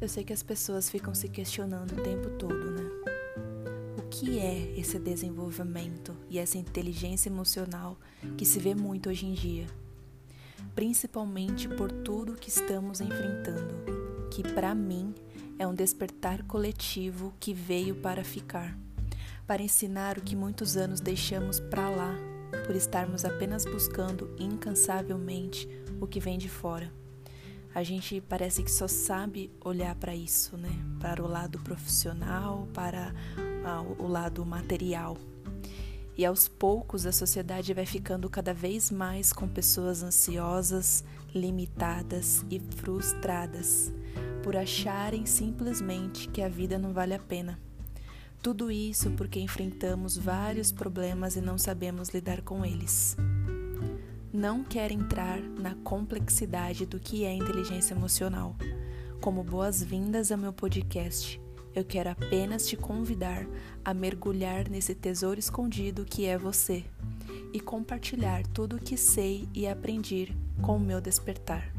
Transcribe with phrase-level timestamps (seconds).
[0.00, 2.88] Eu sei que as pessoas ficam se questionando o tempo todo, né?
[3.98, 7.98] O que é esse desenvolvimento e essa inteligência emocional
[8.36, 9.66] que se vê muito hoje em dia?
[10.72, 13.74] Principalmente por tudo que estamos enfrentando,
[14.30, 15.12] que para mim
[15.58, 18.78] é um despertar coletivo que veio para ficar,
[19.48, 22.14] para ensinar o que muitos anos deixamos para lá,
[22.66, 25.68] por estarmos apenas buscando incansavelmente
[26.00, 26.88] o que vem de fora.
[27.78, 30.68] A gente parece que só sabe olhar para isso, né?
[30.98, 33.14] Para o lado profissional, para
[33.64, 35.16] ah, o lado material.
[36.16, 42.58] E aos poucos a sociedade vai ficando cada vez mais com pessoas ansiosas, limitadas e
[42.58, 43.92] frustradas
[44.42, 47.60] por acharem simplesmente que a vida não vale a pena.
[48.42, 53.16] Tudo isso porque enfrentamos vários problemas e não sabemos lidar com eles.
[54.32, 58.54] Não quero entrar na complexidade do que é inteligência emocional.
[59.22, 61.40] Como boas-vindas ao meu podcast,
[61.74, 63.46] eu quero apenas te convidar
[63.82, 66.84] a mergulhar nesse tesouro escondido que é você
[67.54, 71.72] e compartilhar tudo o que sei e aprendi com o meu despertar.